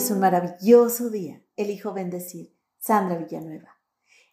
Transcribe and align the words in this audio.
es 0.00 0.10
un 0.10 0.20
maravilloso 0.20 1.10
día. 1.10 1.44
Elijo 1.56 1.92
bendecir. 1.92 2.56
Sandra 2.78 3.18
Villanueva. 3.18 3.76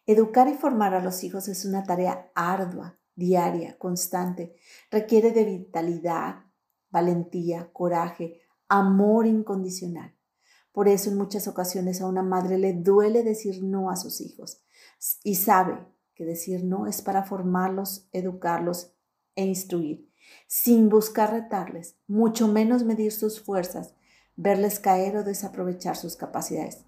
Educar 0.06 0.48
y 0.48 0.54
formar 0.54 0.94
a 0.94 1.02
los 1.02 1.22
hijos 1.24 1.46
es 1.48 1.66
una 1.66 1.84
tarea 1.84 2.32
ardua, 2.34 2.98
diaria, 3.14 3.76
constante. 3.76 4.56
Requiere 4.90 5.30
de 5.32 5.44
vitalidad, 5.44 6.36
valentía, 6.88 7.70
coraje, 7.70 8.40
amor 8.68 9.26
incondicional. 9.26 10.16
Por 10.72 10.88
eso 10.88 11.10
en 11.10 11.18
muchas 11.18 11.46
ocasiones 11.48 12.00
a 12.00 12.06
una 12.06 12.22
madre 12.22 12.56
le 12.56 12.72
duele 12.72 13.22
decir 13.22 13.62
no 13.62 13.90
a 13.90 13.96
sus 13.96 14.22
hijos 14.22 14.62
y 15.22 15.34
sabe 15.34 15.86
que 16.14 16.24
decir 16.24 16.64
no 16.64 16.86
es 16.86 17.02
para 17.02 17.24
formarlos, 17.24 18.08
educarlos 18.12 18.94
e 19.34 19.44
instruir, 19.44 20.10
sin 20.46 20.88
buscar 20.88 21.30
retarles, 21.30 21.98
mucho 22.06 22.48
menos 22.48 22.84
medir 22.84 23.12
sus 23.12 23.42
fuerzas, 23.42 23.94
verles 24.38 24.78
caer 24.78 25.16
o 25.16 25.24
desaprovechar 25.24 25.96
sus 25.96 26.14
capacidades. 26.16 26.84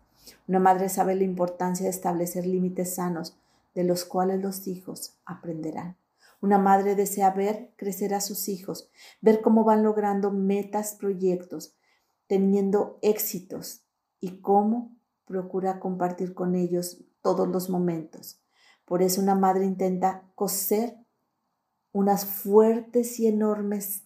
Una 0.46 0.60
madre 0.60 0.88
sabe 0.88 1.16
la 1.16 1.24
importancia 1.24 1.84
de 1.84 1.90
establecer 1.90 2.46
límites 2.46 2.94
sanos 2.94 3.36
de 3.74 3.82
los 3.82 4.04
cuales 4.04 4.40
los 4.40 4.68
hijos 4.68 5.16
aprenderán. 5.26 5.96
Una 6.40 6.58
madre 6.58 6.94
desea 6.94 7.30
ver 7.30 7.72
crecer 7.76 8.14
a 8.14 8.20
sus 8.20 8.48
hijos, 8.48 8.88
ver 9.20 9.42
cómo 9.42 9.64
van 9.64 9.82
logrando 9.82 10.30
metas, 10.30 10.94
proyectos, 10.94 11.74
teniendo 12.28 12.98
éxitos 13.02 13.82
y 14.20 14.40
cómo 14.40 14.96
procura 15.26 15.80
compartir 15.80 16.34
con 16.34 16.54
ellos 16.54 16.98
todos 17.20 17.48
los 17.48 17.68
momentos. 17.68 18.40
Por 18.84 19.02
eso 19.02 19.20
una 19.20 19.34
madre 19.34 19.64
intenta 19.64 20.22
coser 20.36 20.96
unas 21.92 22.24
fuertes 22.24 23.18
y 23.18 23.26
enormes 23.26 24.04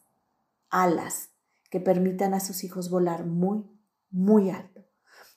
alas 0.71 1.34
que 1.75 1.81
permitan 1.81 2.35
a 2.35 2.39
sus 2.39 2.63
hijos 2.63 2.89
volar 2.89 3.27
muy, 3.27 3.65
muy 4.13 4.49
alto. 4.51 4.87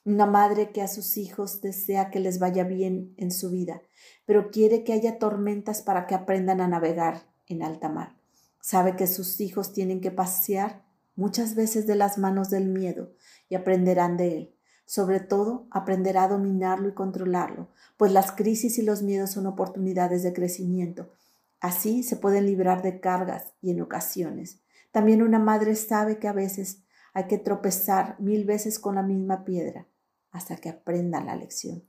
Una 0.06 0.28
madre 0.28 0.72
que 0.72 0.84
a 0.84 0.88
sus 0.88 1.18
hijos 1.18 1.62
desea 1.62 2.12
que 2.12 2.20
les 2.20 2.38
vaya 2.38 2.64
bien 2.64 3.16
en 3.18 3.32
su 3.32 3.50
vida, 3.50 3.82
pero 4.28 4.52
quiere 4.52 4.84
que 4.84 4.94
haya 4.94 5.18
tormentas 5.18 5.82
para 5.82 6.06
que 6.06 6.14
aprendan 6.14 6.62
a 6.62 6.68
navegar 6.68 7.24
en 7.48 7.64
alta 7.64 7.90
mar. 7.90 8.16
Sabe 8.62 8.96
que 8.96 9.08
sus 9.08 9.42
hijos 9.42 9.74
tienen 9.74 10.00
que 10.00 10.12
pasear 10.12 10.86
muchas 11.16 11.56
veces 11.56 11.88
de 11.88 11.96
las 11.96 12.20
manos 12.20 12.52
del 12.52 12.68
miedo 12.68 13.14
y 13.50 13.56
aprenderán 13.56 14.16
de 14.16 14.38
él. 14.38 14.56
Sobre 14.86 15.20
todo, 15.20 15.66
aprenderá 15.72 16.26
a 16.26 16.28
dominarlo 16.28 16.88
y 16.88 16.94
controlarlo, 16.94 17.72
pues 17.98 18.12
las 18.12 18.32
crisis 18.32 18.78
y 18.78 18.84
los 18.84 19.02
miedos 19.02 19.32
son 19.32 19.48
oportunidades 19.48 20.22
de 20.22 20.34
crecimiento. 20.34 21.10
Así 21.60 22.04
se 22.04 22.16
pueden 22.16 22.46
librar 22.46 22.84
de 22.84 23.00
cargas 23.00 23.56
y 23.60 23.72
en 23.72 23.82
ocasiones 23.82 24.62
también 24.98 25.22
una 25.22 25.38
madre 25.38 25.76
sabe 25.76 26.18
que 26.18 26.28
a 26.28 26.34
veces 26.34 26.82
hay 27.14 27.28
que 27.28 27.38
tropezar 27.38 28.20
mil 28.20 28.46
veces 28.46 28.80
con 28.80 28.96
la 28.96 29.04
misma 29.04 29.46
piedra 29.46 29.88
hasta 30.32 30.56
que 30.56 30.70
aprendan 30.70 31.28
la 31.28 31.36
lección. 31.36 31.84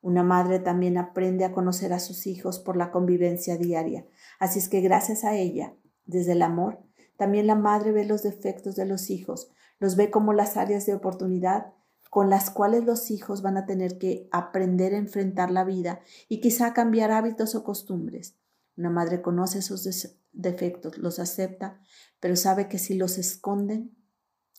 Una 0.00 0.22
madre 0.22 0.60
también 0.60 0.96
aprende 0.96 1.44
a 1.44 1.50
conocer 1.50 1.92
a 1.92 1.98
sus 1.98 2.28
hijos 2.28 2.60
por 2.60 2.76
la 2.76 2.92
convivencia 2.92 3.56
diaria, 3.56 4.06
así 4.38 4.60
es 4.60 4.68
que 4.68 4.82
gracias 4.82 5.24
a 5.24 5.34
ella, 5.34 5.74
desde 6.04 6.30
el 6.30 6.42
amor, 6.42 6.78
también 7.16 7.48
la 7.48 7.56
madre 7.56 7.90
ve 7.90 8.04
los 8.04 8.22
defectos 8.22 8.76
de 8.76 8.86
los 8.86 9.10
hijos, 9.10 9.50
los 9.80 9.96
ve 9.96 10.12
como 10.12 10.32
las 10.32 10.56
áreas 10.56 10.86
de 10.86 10.94
oportunidad 10.94 11.72
con 12.08 12.30
las 12.30 12.50
cuales 12.50 12.84
los 12.84 13.10
hijos 13.10 13.42
van 13.42 13.56
a 13.56 13.66
tener 13.66 13.98
que 13.98 14.28
aprender 14.30 14.94
a 14.94 14.98
enfrentar 14.98 15.50
la 15.50 15.64
vida 15.64 16.02
y 16.28 16.40
quizá 16.40 16.72
cambiar 16.72 17.10
hábitos 17.10 17.56
o 17.56 17.64
costumbres. 17.64 18.36
Una 18.76 18.90
madre 18.90 19.22
conoce 19.22 19.58
esos 19.60 19.88
defectos, 20.32 20.98
los 20.98 21.18
acepta, 21.18 21.80
pero 22.20 22.36
sabe 22.36 22.68
que 22.68 22.78
si 22.78 22.94
los 22.94 23.18
esconden, 23.18 23.96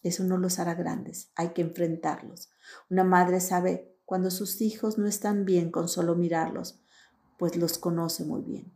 eso 0.03 0.23
no 0.23 0.37
los 0.37 0.59
hará 0.59 0.75
grandes, 0.75 1.31
hay 1.35 1.49
que 1.49 1.61
enfrentarlos. 1.61 2.49
Una 2.89 3.03
madre 3.03 3.41
sabe 3.41 3.97
cuando 4.05 4.31
sus 4.31 4.61
hijos 4.61 4.97
no 4.97 5.07
están 5.07 5.45
bien 5.45 5.71
con 5.71 5.89
solo 5.89 6.15
mirarlos, 6.15 6.79
pues 7.37 7.55
los 7.57 7.77
conoce 7.77 8.23
muy 8.23 8.41
bien. 8.41 8.71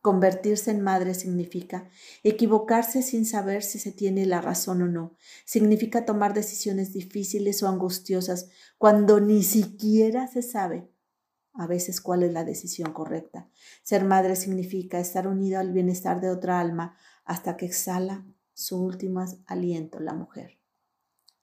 Convertirse 0.00 0.70
en 0.70 0.80
madre 0.80 1.12
significa 1.12 1.90
equivocarse 2.22 3.02
sin 3.02 3.26
saber 3.26 3.62
si 3.62 3.78
se 3.78 3.92
tiene 3.92 4.24
la 4.24 4.40
razón 4.40 4.80
o 4.80 4.86
no. 4.86 5.14
Significa 5.44 6.06
tomar 6.06 6.32
decisiones 6.32 6.94
difíciles 6.94 7.62
o 7.62 7.68
angustiosas 7.68 8.48
cuando 8.78 9.20
ni 9.20 9.42
siquiera 9.42 10.26
se 10.26 10.40
sabe 10.40 10.89
a 11.54 11.66
veces 11.66 12.00
cuál 12.00 12.22
es 12.22 12.32
la 12.32 12.44
decisión 12.44 12.92
correcta. 12.92 13.48
Ser 13.82 14.04
madre 14.04 14.36
significa 14.36 15.00
estar 15.00 15.26
unido 15.26 15.58
al 15.58 15.72
bienestar 15.72 16.20
de 16.20 16.30
otra 16.30 16.60
alma 16.60 16.96
hasta 17.24 17.56
que 17.56 17.66
exhala 17.66 18.26
su 18.54 18.82
último 18.82 19.24
aliento 19.46 20.00
la 20.00 20.14
mujer. 20.14 20.58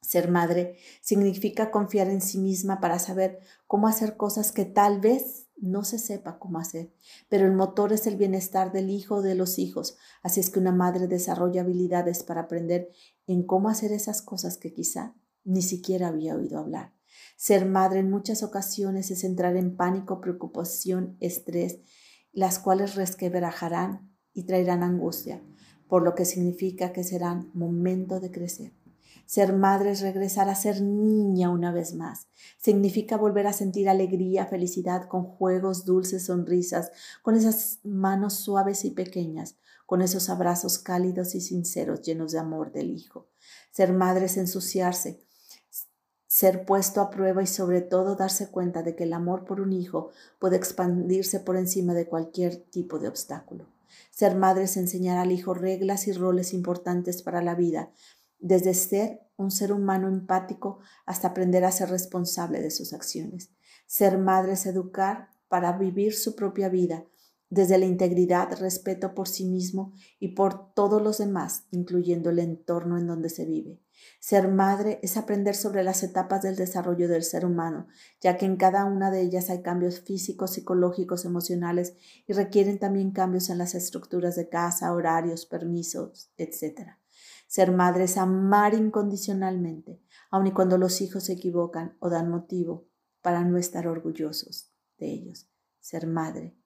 Ser 0.02 0.30
madre 0.30 0.78
significa 1.02 1.72
confiar 1.72 2.08
en 2.08 2.22
sí 2.22 2.38
misma 2.38 2.80
para 2.80 3.00
saber 3.00 3.40
cómo 3.66 3.88
hacer 3.88 4.16
cosas 4.16 4.52
que 4.52 4.64
tal 4.64 5.02
vez 5.02 5.48
no 5.58 5.84
se 5.84 6.00
sepa 6.00 6.40
cómo 6.40 6.60
hacer, 6.60 6.94
pero 7.30 7.46
el 7.46 7.54
motor 7.54 7.92
es 7.92 8.08
el 8.08 8.16
bienestar 8.16 8.72
del 8.72 8.90
hijo 8.90 9.16
o 9.16 9.22
de 9.22 9.36
los 9.36 9.58
hijos, 9.58 9.98
así 10.22 10.40
es 10.40 10.50
que 10.50 10.60
una 10.60 10.72
madre 10.72 11.08
desarrolla 11.08 11.62
habilidades 11.62 12.24
para 12.24 12.42
aprender 12.42 12.90
en 13.26 13.44
cómo 13.44 13.70
hacer 13.70 13.92
esas 13.92 14.22
cosas 14.22 14.58
que 14.58 14.72
quizá 14.74 15.16
ni 15.44 15.62
siquiera 15.62 16.10
había 16.10 16.36
oído 16.36 16.60
hablar. 16.60 16.97
Ser 17.36 17.66
madre 17.66 18.00
en 18.00 18.10
muchas 18.10 18.44
ocasiones 18.44 19.12
es 19.12 19.24
entrar 19.24 19.56
en 19.56 19.76
pánico, 19.76 20.22
preocupación, 20.22 21.18
estrés, 21.20 21.80
las 22.32 22.60
cuales 22.60 22.96
resquebrajarán 22.96 24.12
y 24.34 24.44
traerán 24.44 24.84
angustia, 24.84 25.44
por 25.88 26.04
lo 26.04 26.16
que 26.16 26.26
significa 26.26 26.94
que 26.94 27.04
serán 27.04 27.50
momento 27.54 28.20
de 28.20 28.32
crecer. 28.32 28.74
Ser 29.28 29.52
madre 29.52 29.92
es 29.92 30.00
regresar 30.00 30.48
a 30.48 30.56
ser 30.56 30.82
niña 30.82 31.50
una 31.50 31.74
vez 31.74 31.94
más. 31.94 32.30
Significa 32.58 33.18
volver 33.18 33.46
a 33.46 33.52
sentir 33.52 33.90
alegría, 33.90 34.46
felicidad 34.46 35.10
con 35.10 35.24
juegos, 35.24 35.84
dulces, 35.84 36.28
sonrisas, 36.28 36.92
con 37.22 37.36
esas 37.36 37.80
manos 37.84 38.36
suaves 38.36 38.86
y 38.86 38.92
pequeñas, 38.92 39.58
con 39.86 40.02
esos 40.02 40.30
abrazos 40.30 40.80
cálidos 40.80 41.36
y 41.36 41.42
sinceros 41.42 42.02
llenos 42.04 42.32
de 42.32 42.40
amor 42.40 42.72
del 42.72 42.90
hijo. 42.90 43.30
Ser 43.72 43.92
madre 43.92 44.28
es 44.28 44.38
ensuciarse, 44.38 45.27
ser 46.38 46.66
puesto 46.66 47.02
a 47.02 47.10
prueba 47.10 47.42
y 47.42 47.48
sobre 47.48 47.82
todo 47.82 48.16
darse 48.16 48.52
cuenta 48.52 48.84
de 48.84 48.96
que 48.96 49.06
el 49.06 49.14
amor 49.14 49.44
por 49.44 49.60
un 49.60 49.74
hijo 49.74 50.12
puede 50.38 50.56
expandirse 50.56 51.40
por 51.40 51.58
encima 51.58 51.96
de 51.96 52.06
cualquier 52.06 52.58
tipo 52.58 53.00
de 53.00 53.08
obstáculo. 53.08 53.66
Ser 54.12 54.36
madre 54.36 54.66
es 54.66 54.78
enseñar 54.78 55.18
al 55.18 55.32
hijo 55.32 55.56
reglas 55.56 56.08
y 56.08 56.12
roles 56.12 56.54
importantes 56.54 57.24
para 57.24 57.42
la 57.42 57.56
vida, 57.56 57.90
desde 58.38 58.76
ser 58.76 59.22
un 59.36 59.50
ser 59.50 59.72
humano 59.72 60.08
empático 60.08 60.78
hasta 61.08 61.30
aprender 61.30 61.66
a 61.66 61.72
ser 61.72 61.90
responsable 61.90 62.62
de 62.62 62.70
sus 62.70 62.94
acciones. 62.94 63.50
Ser 63.88 64.20
madre 64.20 64.54
es 64.54 64.68
educar 64.68 65.32
para 65.48 65.72
vivir 65.72 66.14
su 66.14 66.36
propia 66.36 66.70
vida, 66.70 67.04
desde 67.50 67.78
la 67.78 67.86
integridad, 67.86 68.58
respeto 68.60 69.14
por 69.14 69.28
sí 69.28 69.46
mismo 69.46 69.94
y 70.20 70.30
por 70.30 70.74
todos 70.74 71.02
los 71.02 71.18
demás, 71.18 71.66
incluyendo 71.72 72.30
el 72.30 72.40
entorno 72.40 72.98
en 72.98 73.08
donde 73.08 73.30
se 73.30 73.46
vive. 73.46 73.82
Ser 74.20 74.48
madre 74.48 75.00
es 75.02 75.18
aprender 75.18 75.56
sobre 75.56 75.84
las 75.84 76.04
etapas 76.04 76.42
del 76.42 76.56
desarrollo 76.56 77.08
del 77.08 77.24
ser 77.24 77.46
humano, 77.46 77.88
ya 78.22 78.38
que 78.38 78.46
en 78.46 78.58
cada 78.58 78.86
una 78.86 79.12
de 79.12 79.22
ellas 79.22 79.50
hay 79.50 79.62
cambios 79.62 80.02
físicos, 80.02 80.52
psicológicos, 80.52 81.26
emocionales 81.26 81.96
y 82.28 82.34
requieren 82.34 82.80
también 82.80 83.12
cambios 83.12 83.50
en 83.50 83.58
las 83.58 83.76
estructuras 83.76 84.36
de 84.36 84.50
casa, 84.50 84.94
horarios, 84.94 85.46
permisos, 85.46 86.32
etc. 86.38 86.98
Ser 87.48 87.72
madre 87.72 88.04
es 88.04 88.18
amar 88.18 88.74
incondicionalmente, 88.74 90.02
aun 90.30 90.48
y 90.48 90.52
cuando 90.52 90.78
los 90.78 91.02
hijos 91.02 91.24
se 91.24 91.34
equivocan 91.34 91.96
o 92.00 92.10
dan 92.10 92.30
motivo 92.30 92.88
para 93.22 93.44
no 93.44 93.58
estar 93.58 93.88
orgullosos 93.88 94.72
de 94.98 95.08
ellos. 95.08 95.50
Ser 95.80 96.08
madre 96.08 96.57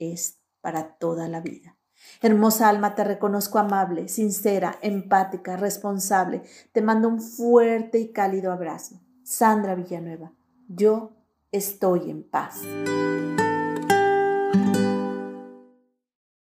es 0.00 0.40
para 0.60 0.96
toda 0.96 1.28
la 1.28 1.40
vida. 1.40 1.76
Hermosa 2.22 2.68
alma, 2.68 2.94
te 2.94 3.04
reconozco 3.04 3.58
amable, 3.58 4.08
sincera, 4.08 4.78
empática, 4.82 5.56
responsable. 5.56 6.42
Te 6.72 6.82
mando 6.82 7.08
un 7.08 7.20
fuerte 7.20 7.98
y 7.98 8.12
cálido 8.12 8.52
abrazo. 8.52 9.00
Sandra 9.22 9.74
Villanueva, 9.74 10.32
yo 10.66 11.12
estoy 11.52 12.10
en 12.10 12.22
paz. 12.24 12.62